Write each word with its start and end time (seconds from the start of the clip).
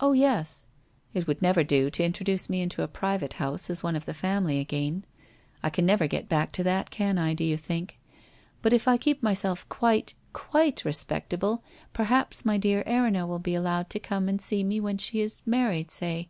Oh 0.00 0.12
yes! 0.14 0.64
It 1.12 1.26
would 1.26 1.42
never 1.42 1.62
do 1.62 1.90
to 1.90 2.02
introduce 2.02 2.48
me 2.48 2.62
into 2.62 2.80
a 2.82 2.88
private 2.88 3.34
house 3.34 3.68
as 3.68 3.82
one 3.82 3.96
of 3.96 4.06
the 4.06 4.14
family 4.14 4.60
again! 4.60 5.04
I 5.62 5.68
can 5.68 5.84
never 5.84 6.06
get 6.06 6.26
back 6.26 6.52
to 6.52 6.62
that, 6.62 6.88
can 6.90 7.18
I, 7.18 7.34
do 7.34 7.44
you 7.44 7.58
think? 7.58 7.98
But 8.62 8.72
if 8.72 8.88
I 8.88 8.96
keep 8.96 9.22
myself 9.22 9.68
quite— 9.68 10.14
quite 10.48 10.86
respectable 10.86 11.62
perhaps 11.92 12.46
my 12.46 12.56
dear 12.56 12.82
Erinna 12.86 13.26
will 13.26 13.40
be 13.40 13.54
allowed 13.54 13.90
to 13.90 13.98
come 14.00 14.26
and 14.26 14.40
see 14.40 14.64
me 14.64 14.80
when 14.80 14.96
she 14.96 15.20
is 15.20 15.42
married, 15.44 15.88
6ay? 15.88 16.28